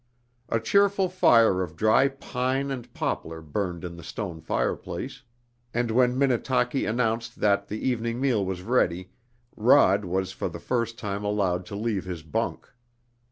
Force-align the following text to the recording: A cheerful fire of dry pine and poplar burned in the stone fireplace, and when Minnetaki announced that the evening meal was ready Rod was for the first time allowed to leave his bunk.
A 0.49 0.59
cheerful 0.59 1.09
fire 1.09 1.61
of 1.61 1.75
dry 1.75 2.07
pine 2.07 2.71
and 2.71 2.91
poplar 2.91 3.39
burned 3.39 3.83
in 3.85 3.97
the 3.97 4.03
stone 4.03 4.41
fireplace, 4.41 5.21
and 5.75 5.91
when 5.91 6.17
Minnetaki 6.17 6.85
announced 6.87 7.39
that 7.39 7.67
the 7.67 7.87
evening 7.87 8.19
meal 8.19 8.43
was 8.43 8.63
ready 8.63 9.11
Rod 9.55 10.03
was 10.03 10.31
for 10.31 10.49
the 10.49 10.57
first 10.59 10.97
time 10.97 11.23
allowed 11.23 11.67
to 11.67 11.75
leave 11.75 12.05
his 12.05 12.23
bunk. 12.23 12.67